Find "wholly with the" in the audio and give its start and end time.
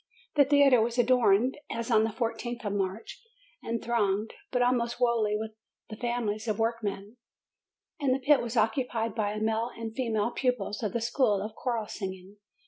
4.95-5.95